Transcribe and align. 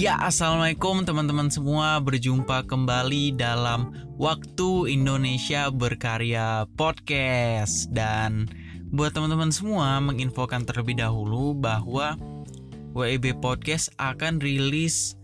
Ya, 0.00 0.16
assalamualaikum 0.16 1.04
teman-teman 1.04 1.52
semua. 1.52 2.00
Berjumpa 2.00 2.64
kembali 2.64 3.36
dalam 3.36 3.92
Waktu 4.16 4.96
Indonesia 4.96 5.68
Berkarya 5.68 6.64
Podcast. 6.72 7.92
Dan 7.92 8.48
buat 8.96 9.12
teman-teman 9.12 9.52
semua, 9.52 10.00
menginfokan 10.00 10.64
terlebih 10.64 11.04
dahulu 11.04 11.52
bahwa 11.52 12.16
WEB 12.96 13.44
Podcast 13.44 13.92
akan 14.00 14.40
rilis 14.40 15.20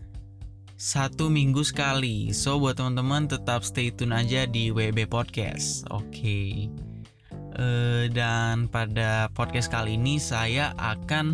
satu 0.77 1.25
minggu 1.25 1.65
sekali. 1.65 2.29
So, 2.29 2.61
buat 2.61 2.77
teman-teman 2.77 3.25
tetap 3.25 3.65
stay 3.65 3.89
tune 3.89 4.13
aja 4.13 4.45
di 4.45 4.69
WEB 4.69 5.09
Podcast. 5.09 5.89
Oke. 5.89 6.05
Okay. 6.13 6.49
Uh, 7.57 8.05
dan 8.13 8.69
pada 8.69 9.33
podcast 9.33 9.73
kali 9.73 9.97
ini 9.97 10.21
saya 10.21 10.77
akan 10.77 11.33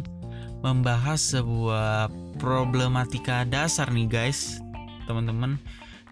membahas 0.64 1.20
sebuah 1.20 2.23
problematika 2.44 3.48
dasar 3.48 3.88
nih 3.88 4.12
guys, 4.12 4.60
teman-teman. 5.08 5.56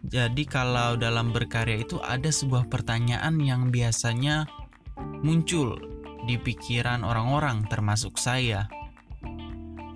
Jadi 0.08 0.48
kalau 0.48 0.95
dalam 0.95 1.35
berkarya 1.35 1.84
itu 1.84 1.99
ada 1.99 2.31
sebuah 2.31 2.71
pertanyaan 2.71 3.35
yang 3.44 3.67
biasanya 3.67 4.48
muncul 5.27 5.76
di 6.23 6.40
pikiran 6.40 7.04
orang-orang 7.04 7.67
termasuk 7.67 8.16
saya. 8.16 8.71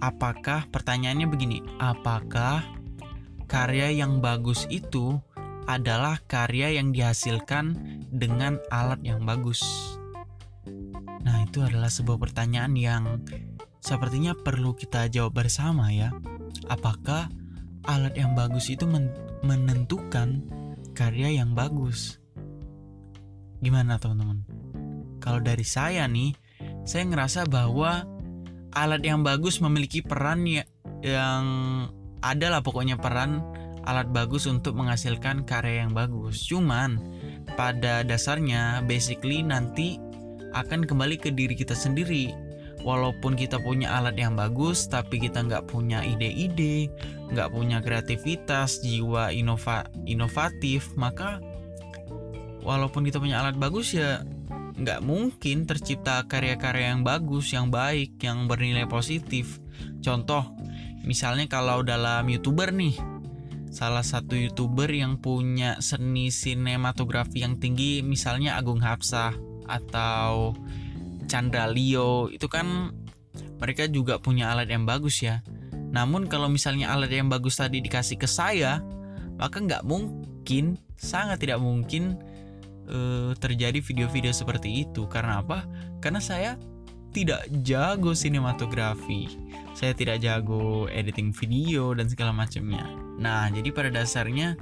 Apakah 0.03 0.67
pertanyaannya 0.75 1.23
begini, 1.31 1.63
apakah 1.79 2.67
karya 3.47 3.95
yang 3.95 4.19
bagus 4.19 4.67
itu 4.67 5.15
adalah 5.71 6.19
karya 6.27 6.75
yang 6.75 6.91
dihasilkan 6.91 7.79
dengan 8.11 8.59
alat 8.75 8.99
yang 9.07 9.23
bagus? 9.23 9.63
Nah, 11.25 11.37
itu 11.45 11.61
adalah 11.61 11.89
sebuah 11.89 12.17
pertanyaan 12.21 12.73
yang 12.77 13.03
sepertinya 13.81 14.33
perlu 14.33 14.73
kita 14.73 15.09
jawab 15.09 15.45
bersama 15.45 15.89
ya. 15.93 16.13
Apakah 16.69 17.29
alat 17.85 18.17
yang 18.17 18.33
bagus 18.33 18.73
itu 18.73 18.89
men 18.89 19.13
menentukan 19.45 20.41
karya 20.97 21.37
yang 21.41 21.53
bagus? 21.53 22.17
Gimana 23.61 24.01
teman-teman? 24.01 24.45
Kalau 25.21 25.41
dari 25.41 25.65
saya 25.65 26.05
nih, 26.05 26.33
saya 26.85 27.05
ngerasa 27.09 27.49
bahwa 27.49 28.05
alat 28.73 29.01
yang 29.01 29.25
bagus 29.25 29.57
memiliki 29.63 30.01
peran 30.05 30.45
ya 30.45 30.65
yang 31.01 31.45
adalah 32.25 32.65
pokoknya 32.65 32.97
peran 32.97 33.41
alat 33.85 34.09
bagus 34.09 34.49
untuk 34.49 34.73
menghasilkan 34.73 35.45
karya 35.45 35.85
yang 35.85 35.93
bagus. 35.93 36.41
Cuman 36.49 36.97
pada 37.53 38.01
dasarnya 38.01 38.81
basically 38.83 39.45
nanti 39.45 40.01
akan 40.55 40.87
kembali 40.87 41.19
ke 41.19 41.29
diri 41.35 41.53
kita 41.53 41.75
sendiri. 41.75 42.31
Walaupun 42.85 43.33
kita 43.33 43.57
punya 43.59 43.97
alat 43.97 44.13
yang 44.15 44.37
bagus 44.37 44.85
tapi 44.85 45.17
kita 45.17 45.41
nggak 45.41 45.65
punya 45.65 46.05
ide-ide 46.05 46.93
nggak 47.33 47.49
punya 47.49 47.81
kreativitas 47.81 48.85
jiwa 48.85 49.33
inova 49.33 49.89
inovatif 50.05 50.93
maka 50.93 51.41
walaupun 52.61 53.01
kita 53.01 53.17
punya 53.17 53.41
alat 53.41 53.57
bagus 53.57 53.97
ya 53.97 54.21
nggak 54.75 55.01
mungkin 55.01 55.63
tercipta 55.63 56.27
karya-karya 56.27 56.93
yang 56.93 57.01
bagus 57.01 57.55
yang 57.55 57.71
baik 57.71 58.19
yang 58.19 58.45
bernilai 58.45 58.85
positif. 58.85 59.57
Contoh 60.03 60.51
misalnya 61.01 61.47
kalau 61.47 61.81
dalam 61.81 62.27
youtuber 62.27 62.69
nih 62.69 62.93
salah 63.71 64.03
satu 64.03 64.35
youtuber 64.35 64.87
yang 64.91 65.17
punya 65.19 65.79
seni 65.79 66.31
sinematografi 66.31 67.43
yang 67.43 67.59
tinggi 67.59 68.03
misalnya 68.03 68.59
Agung 68.59 68.83
Hapsah 68.83 69.54
atau 69.65 70.53
Chandra 71.25 71.65
Leo 71.65 72.29
itu 72.29 72.45
kan 72.45 72.93
mereka 73.57 73.89
juga 73.89 74.21
punya 74.21 74.53
alat 74.53 74.69
yang 74.69 74.85
bagus 74.85 75.23
ya. 75.23 75.41
Namun 75.95 76.27
kalau 76.27 76.51
misalnya 76.51 76.91
alat 76.91 77.11
yang 77.11 77.31
bagus 77.31 77.55
tadi 77.55 77.79
dikasih 77.79 78.19
ke 78.19 78.27
saya, 78.27 78.83
maka 79.39 79.63
nggak 79.63 79.87
mungkin, 79.87 80.75
sangat 80.99 81.39
tidak 81.43 81.63
mungkin 81.63 82.19
uh, 82.91 83.31
terjadi 83.39 83.79
video-video 83.79 84.35
seperti 84.35 84.83
itu. 84.83 85.07
Karena 85.07 85.39
apa? 85.39 85.63
Karena 86.03 86.19
saya 86.19 86.59
tidak 87.15 87.47
jago 87.63 88.11
sinematografi, 88.11 89.39
saya 89.71 89.95
tidak 89.95 90.19
jago 90.19 90.91
editing 90.91 91.31
video 91.31 91.95
dan 91.95 92.11
segala 92.11 92.35
macamnya. 92.35 92.91
Nah, 93.15 93.47
jadi 93.47 93.71
pada 93.71 93.87
dasarnya, 93.87 94.59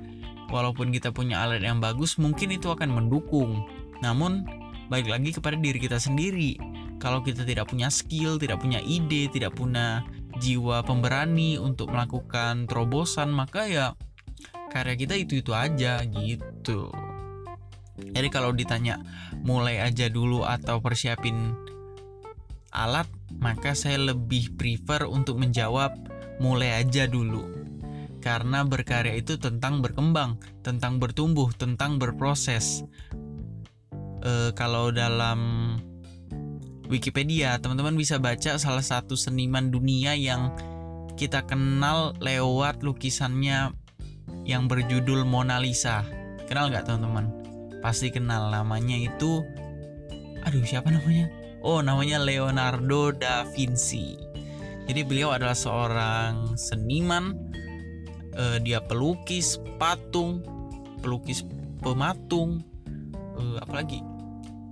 walaupun 0.53 0.93
kita 0.93 1.09
punya 1.09 1.41
alat 1.41 1.65
yang 1.65 1.81
bagus, 1.81 2.21
mungkin 2.21 2.53
itu 2.53 2.69
akan 2.69 2.93
mendukung. 2.93 3.65
Namun 4.05 4.45
balik 4.87 5.11
lagi 5.11 5.29
kepada 5.35 5.55
diri 5.59 5.79
kita 5.79 5.99
sendiri. 5.99 6.57
Kalau 6.99 7.19
kita 7.19 7.43
tidak 7.43 7.71
punya 7.71 7.91
skill, 7.91 8.39
tidak 8.39 8.63
punya 8.63 8.79
ide, 8.79 9.27
tidak 9.27 9.55
punya 9.55 10.07
jiwa 10.39 10.81
pemberani 10.81 11.59
untuk 11.59 11.91
melakukan 11.91 12.65
terobosan, 12.65 13.29
maka 13.29 13.67
ya 13.67 13.85
karya 14.73 14.95
kita 14.97 15.13
itu-itu 15.19 15.51
aja 15.53 16.01
gitu. 16.01 16.89
Jadi 17.93 18.27
kalau 18.33 18.49
ditanya 18.55 18.97
mulai 19.45 19.77
aja 19.83 20.09
dulu 20.09 20.41
atau 20.41 20.81
persiapin 20.81 21.53
alat, 22.73 23.05
maka 23.37 23.77
saya 23.77 24.01
lebih 24.01 24.57
prefer 24.57 25.05
untuk 25.05 25.37
menjawab 25.37 25.93
mulai 26.41 26.81
aja 26.81 27.05
dulu. 27.05 27.45
Karena 28.23 28.63
berkarya 28.63 29.19
itu 29.19 29.35
tentang 29.35 29.83
berkembang, 29.83 30.39
tentang 30.63 30.97
bertumbuh, 30.97 31.51
tentang 31.53 31.99
berproses 31.99 32.81
uh, 34.23 34.49
kalau 34.55 34.89
dalam 34.89 35.39
Wikipedia 36.91 37.57
teman-teman 37.57 37.95
bisa 37.95 38.19
baca 38.19 38.59
salah 38.59 38.83
satu 38.83 39.15
seniman 39.15 39.71
dunia 39.71 40.13
yang 40.13 40.51
kita 41.15 41.45
kenal 41.45 42.11
lewat 42.19 42.81
lukisannya 42.83 43.71
yang 44.43 44.67
berjudul 44.67 45.23
Mona 45.23 45.61
Lisa. 45.61 46.03
Kenal 46.49 46.69
nggak 46.69 46.89
teman-teman? 46.89 47.31
Pasti 47.79 48.11
kenal. 48.11 48.51
Namanya 48.51 48.99
itu 48.99 49.41
aduh 50.43 50.63
siapa 50.67 50.91
namanya? 50.91 51.31
Oh 51.63 51.79
namanya 51.79 52.19
Leonardo 52.19 53.15
da 53.15 53.47
Vinci. 53.47 54.19
Jadi 54.83 55.01
beliau 55.07 55.31
adalah 55.31 55.55
seorang 55.55 56.59
seniman. 56.59 57.31
Uh, 58.33 58.57
dia 58.59 58.81
pelukis 58.81 59.61
patung 59.77 60.43
pelukis 60.99 61.47
pematung. 61.79 62.63
Uh, 63.39 63.57
apalagi 63.63 64.03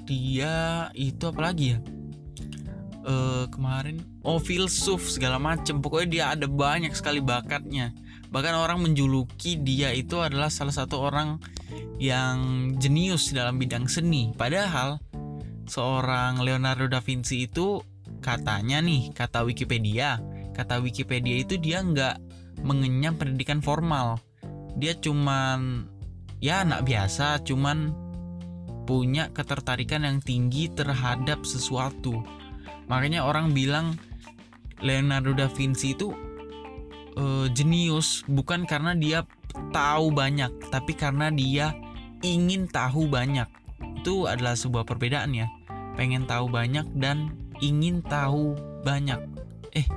dia 0.05 0.87
itu 0.97 1.23
apalagi 1.29 1.77
ya? 1.77 1.79
Uh, 3.01 3.49
kemarin 3.49 4.05
oh 4.21 4.37
filsuf 4.37 5.09
segala 5.09 5.41
macem. 5.41 5.81
Pokoknya 5.81 6.09
dia 6.09 6.25
ada 6.37 6.45
banyak 6.45 6.93
sekali 6.93 7.23
bakatnya. 7.23 7.93
Bahkan 8.31 8.55
orang 8.55 8.79
menjuluki 8.85 9.59
dia 9.59 9.91
itu 9.91 10.21
adalah 10.21 10.47
salah 10.47 10.71
satu 10.71 11.01
orang 11.01 11.41
yang 11.97 12.71
jenius 12.77 13.33
dalam 13.33 13.57
bidang 13.57 13.89
seni. 13.89 14.31
Padahal 14.37 15.01
seorang 15.65 16.39
Leonardo 16.39 16.87
da 16.87 17.01
Vinci 17.01 17.49
itu 17.49 17.81
katanya 18.21 18.79
nih 18.83 19.09
kata 19.17 19.41
Wikipedia 19.41 20.21
kata 20.51 20.83
Wikipedia 20.83 21.41
itu 21.41 21.57
dia 21.57 21.81
nggak 21.81 22.21
mengenyam 22.61 23.17
pendidikan 23.17 23.63
formal. 23.63 24.19
Dia 24.77 24.95
cuman 24.95 25.89
ya 26.43 26.61
anak 26.61 26.85
biasa 26.85 27.41
cuman 27.41 27.95
punya 28.91 29.31
ketertarikan 29.31 30.03
yang 30.03 30.19
tinggi 30.19 30.67
terhadap 30.67 31.47
sesuatu. 31.47 32.19
Makanya 32.91 33.23
orang 33.23 33.55
bilang 33.55 33.95
Leonardo 34.83 35.31
da 35.31 35.47
Vinci 35.47 35.95
itu 35.95 36.11
uh, 37.15 37.47
jenius 37.55 38.27
bukan 38.27 38.67
karena 38.67 38.91
dia 38.91 39.23
tahu 39.71 40.11
banyak, 40.11 40.51
tapi 40.67 40.91
karena 40.91 41.31
dia 41.31 41.71
ingin 42.19 42.67
tahu 42.67 43.07
banyak. 43.07 43.47
Itu 44.03 44.27
adalah 44.27 44.59
sebuah 44.59 44.83
perbedaan 44.83 45.31
ya. 45.31 45.47
Pengen 45.95 46.27
tahu 46.27 46.51
banyak 46.51 46.91
dan 46.99 47.31
ingin 47.63 48.03
tahu 48.03 48.59
banyak. 48.83 49.23
Eh, 49.71 49.87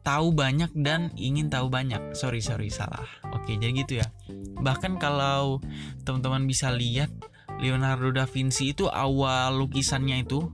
tahu 0.00 0.32
banyak 0.32 0.72
dan 0.72 1.12
ingin 1.20 1.52
tahu 1.52 1.68
banyak. 1.68 2.16
Sorry, 2.16 2.40
sorry, 2.40 2.72
salah. 2.72 3.04
Oke, 3.36 3.60
jadi 3.60 3.76
gitu 3.76 4.00
ya. 4.00 4.08
Bahkan 4.56 4.96
kalau 4.96 5.60
teman-teman 6.08 6.48
bisa 6.48 6.72
lihat 6.72 7.12
Leonardo 7.60 8.08
da 8.10 8.24
Vinci 8.24 8.72
itu 8.72 8.88
awal 8.88 9.60
lukisannya 9.60 10.24
itu 10.24 10.48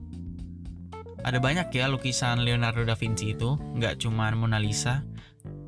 ada 1.23 1.39
banyak 1.43 1.71
ya 1.75 1.87
lukisan 1.87 2.43
Leonardo 2.43 2.83
da 2.83 2.99
Vinci 2.99 3.35
itu 3.35 3.55
nggak 3.55 4.03
cuma 4.03 4.31
Mona 4.35 4.59
Lisa 4.59 5.07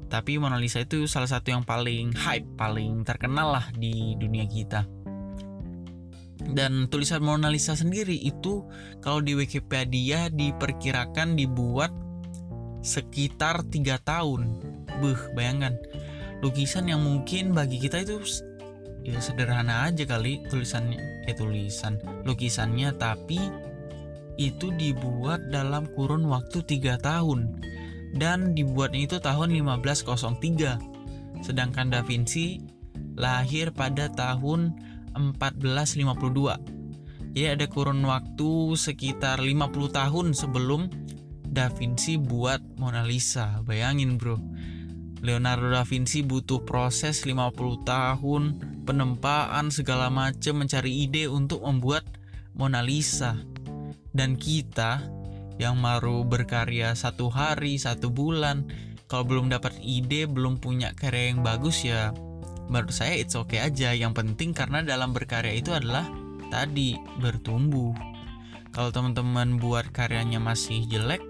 tapi 0.08 0.40
Mona 0.40 0.56
Lisa 0.56 0.80
itu 0.80 1.04
salah 1.04 1.28
satu 1.28 1.52
yang 1.52 1.62
paling 1.68 2.16
hype 2.16 2.48
paling 2.56 3.04
terkenal 3.04 3.52
lah 3.60 3.66
di 3.76 4.16
dunia 4.16 4.48
kita. 4.48 4.88
Dan 6.48 6.88
tulisan 6.88 7.20
Mona 7.20 7.52
Lisa 7.52 7.76
sendiri 7.76 8.16
itu 8.16 8.64
kalau 9.04 9.20
di 9.20 9.36
Wikipedia 9.36 10.32
diperkirakan 10.32 11.36
dibuat 11.36 11.92
sekitar 12.80 13.68
tiga 13.68 14.00
tahun. 14.00 14.48
Buh, 15.04 15.20
bayangkan 15.36 15.76
lukisan 16.40 16.88
yang 16.88 17.04
mungkin 17.04 17.52
bagi 17.52 17.76
kita 17.76 18.00
itu 18.00 18.24
ya 19.08 19.24
sederhana 19.24 19.88
aja 19.88 20.04
kali 20.04 20.44
tulisannya 20.52 21.24
eh 21.24 21.32
tulisan 21.32 21.96
lukisannya 22.28 22.92
tapi 23.00 23.40
itu 24.38 24.70
dibuat 24.76 25.50
dalam 25.50 25.88
kurun 25.96 26.28
waktu 26.28 26.62
tiga 26.62 27.00
tahun 27.00 27.58
dan 28.14 28.56
dibuatnya 28.56 29.04
itu 29.04 29.16
tahun 29.20 29.52
1503. 29.52 31.44
Sedangkan 31.44 31.92
Da 31.92 32.00
Vinci 32.06 32.62
lahir 33.18 33.74
pada 33.74 34.08
tahun 34.08 34.72
1452. 35.12 36.56
Jadi 37.34 37.54
ada 37.54 37.66
kurun 37.70 38.02
waktu 38.06 38.74
sekitar 38.74 39.42
50 39.42 39.90
tahun 39.92 40.26
sebelum 40.32 40.88
Da 41.44 41.68
Vinci 41.68 42.16
buat 42.16 42.62
Mona 42.78 43.04
Lisa. 43.04 43.60
Bayangin, 43.66 44.16
Bro. 44.16 44.40
Leonardo 45.18 45.74
da 45.74 45.82
Vinci 45.82 46.22
butuh 46.22 46.62
proses 46.62 47.26
50 47.26 47.82
tahun 47.82 48.42
penempaan 48.88 49.68
segala 49.68 50.08
macam 50.08 50.64
mencari 50.64 51.04
ide 51.04 51.28
untuk 51.28 51.60
membuat 51.60 52.08
Mona 52.56 52.80
Lisa. 52.80 53.36
Dan 54.16 54.40
kita 54.40 55.04
yang 55.60 55.76
baru 55.84 56.24
berkarya 56.24 56.96
satu 56.96 57.28
hari, 57.28 57.76
satu 57.76 58.08
bulan, 58.08 58.64
kalau 59.04 59.28
belum 59.28 59.52
dapat 59.52 59.76
ide, 59.84 60.24
belum 60.24 60.56
punya 60.56 60.96
karya 60.96 61.36
yang 61.36 61.44
bagus 61.44 61.84
ya 61.84 62.16
menurut 62.68 62.92
saya 62.92 63.16
it's 63.16 63.34
okay 63.34 63.64
aja. 63.64 63.96
Yang 63.96 64.22
penting 64.22 64.52
karena 64.52 64.84
dalam 64.84 65.16
berkarya 65.16 65.56
itu 65.56 65.72
adalah 65.72 66.06
tadi 66.52 66.94
bertumbuh. 67.18 67.96
Kalau 68.70 68.92
teman-teman 68.92 69.56
buat 69.58 69.90
karyanya 69.90 70.38
masih 70.38 70.84
jelek, 70.86 71.24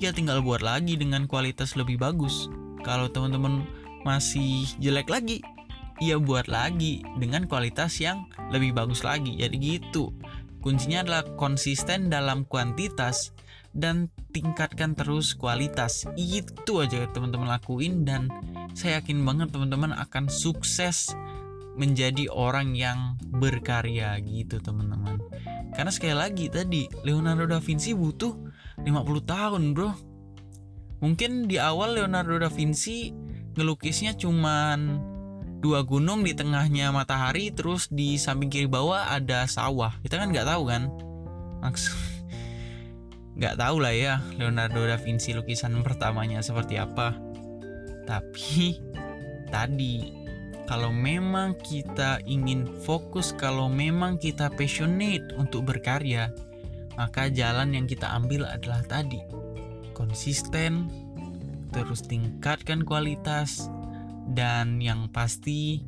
ya 0.00 0.10
tinggal 0.10 0.40
buat 0.40 0.64
lagi 0.64 0.96
dengan 0.96 1.28
kualitas 1.28 1.76
lebih 1.76 2.00
bagus. 2.00 2.48
Kalau 2.82 3.12
teman-teman 3.12 3.62
masih 4.02 4.66
jelek 4.80 5.06
lagi, 5.12 5.44
ya 6.02 6.20
buat 6.20 6.48
lagi 6.50 7.04
dengan 7.16 7.48
kualitas 7.48 7.98
yang 8.00 8.28
lebih 8.52 8.76
bagus 8.76 9.02
lagi. 9.04 9.36
Jadi 9.36 9.56
gitu. 9.56 10.12
Kuncinya 10.60 11.06
adalah 11.06 11.22
konsisten 11.38 12.10
dalam 12.10 12.42
kuantitas 12.42 13.30
dan 13.76 14.10
tingkatkan 14.34 14.96
terus 14.96 15.36
kualitas. 15.36 16.08
Itu 16.18 16.82
aja 16.82 17.06
teman-teman 17.12 17.46
lakuin 17.46 18.02
dan 18.02 18.26
saya 18.74 18.98
yakin 18.98 19.22
banget 19.22 19.54
teman-teman 19.54 19.94
akan 19.94 20.26
sukses 20.26 21.14
menjadi 21.76 22.32
orang 22.32 22.72
yang 22.72 23.20
berkarya 23.28 24.16
gitu 24.24 24.58
teman-teman. 24.58 25.20
Karena 25.76 25.92
sekali 25.92 26.16
lagi 26.16 26.48
tadi 26.48 26.88
Leonardo 27.04 27.44
da 27.44 27.60
Vinci 27.60 27.92
butuh 27.92 28.32
50 28.80 28.90
tahun, 29.28 29.62
Bro. 29.76 29.92
Mungkin 31.04 31.44
di 31.44 31.60
awal 31.60 32.00
Leonardo 32.00 32.40
da 32.40 32.48
Vinci 32.48 33.12
ngelukisnya 33.56 34.16
cuman 34.16 35.05
dua 35.60 35.82
gunung 35.82 36.22
di 36.22 36.36
tengahnya 36.36 36.92
matahari 36.92 37.50
terus 37.50 37.88
di 37.88 38.20
samping 38.20 38.52
kiri 38.52 38.68
bawah 38.68 39.08
ada 39.10 39.48
sawah. 39.48 39.96
Kita 40.04 40.20
kan 40.20 40.30
nggak 40.30 40.48
tahu 40.48 40.62
kan. 40.68 40.88
Maksud 41.64 41.96
nggak 43.36 43.60
tahu 43.60 43.76
lah 43.84 43.92
ya 43.92 44.14
Leonardo 44.40 44.88
da 44.88 44.96
Vinci 44.96 45.36
lukisan 45.36 45.76
pertamanya 45.84 46.40
seperti 46.40 46.80
apa 46.80 47.12
tapi 48.08 48.80
tadi 49.52 50.08
kalau 50.64 50.88
memang 50.88 51.52
kita 51.60 52.24
ingin 52.24 52.64
fokus 52.82 53.36
kalau 53.36 53.68
memang 53.68 54.16
kita 54.16 54.48
passionate 54.56 55.36
untuk 55.36 55.68
berkarya 55.68 56.32
maka 56.96 57.28
jalan 57.28 57.76
yang 57.76 57.84
kita 57.84 58.08
ambil 58.08 58.48
adalah 58.48 58.80
tadi 58.88 59.20
konsisten 59.92 60.88
terus 61.76 62.08
tingkatkan 62.08 62.88
kualitas 62.88 63.68
dan 64.32 64.82
yang 64.82 65.10
pasti 65.12 65.84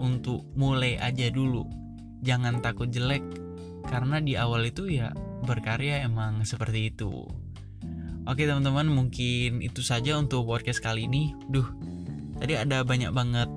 untuk 0.00 0.46
mulai 0.54 0.96
aja 0.96 1.28
dulu 1.28 1.66
jangan 2.20 2.60
takut 2.60 2.88
jelek 2.88 3.24
karena 3.88 4.20
di 4.20 4.36
awal 4.36 4.68
itu 4.68 4.86
ya 4.86 5.10
berkarya 5.44 6.04
emang 6.04 6.44
seperti 6.44 6.92
itu. 6.92 7.24
Oke 8.28 8.44
teman-teman 8.44 8.86
mungkin 8.86 9.64
itu 9.64 9.80
saja 9.80 10.20
untuk 10.20 10.44
podcast 10.44 10.84
kali 10.84 11.08
ini. 11.08 11.32
Duh, 11.48 11.64
tadi 12.36 12.54
ada 12.54 12.84
banyak 12.84 13.10
banget 13.10 13.48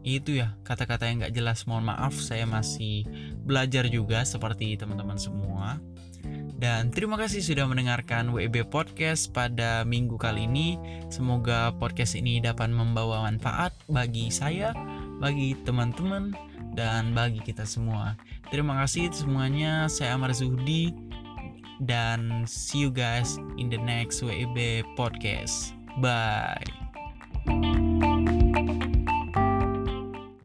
itu 0.00 0.40
ya 0.40 0.56
kata-kata 0.64 1.04
yang 1.06 1.20
gak 1.20 1.36
jelas. 1.36 1.68
Mohon 1.68 1.94
maaf 1.94 2.16
saya 2.16 2.48
masih 2.48 3.04
belajar 3.44 3.86
juga 3.92 4.24
seperti 4.24 4.80
teman-teman 4.80 5.20
semua. 5.20 5.76
Dan 6.60 6.92
terima 6.92 7.16
kasih 7.16 7.40
sudah 7.40 7.64
mendengarkan 7.64 8.36
WB 8.36 8.68
Podcast 8.68 9.32
pada 9.32 9.80
minggu 9.88 10.20
kali 10.20 10.44
ini. 10.44 10.76
Semoga 11.08 11.72
podcast 11.72 12.12
ini 12.20 12.36
dapat 12.36 12.68
membawa 12.68 13.24
manfaat 13.24 13.72
bagi 13.88 14.28
saya, 14.28 14.76
bagi 15.24 15.56
teman-teman, 15.64 16.36
dan 16.76 17.16
bagi 17.16 17.40
kita 17.40 17.64
semua. 17.64 18.12
Terima 18.52 18.76
kasih 18.84 19.08
semuanya. 19.08 19.88
Saya 19.88 20.20
Amar 20.20 20.36
Zuhdi 20.36 20.92
dan 21.80 22.44
see 22.44 22.84
you 22.84 22.92
guys 22.92 23.40
in 23.56 23.72
the 23.72 23.80
next 23.80 24.20
WEB 24.20 24.84
podcast. 25.00 25.72
Bye. 26.04 26.79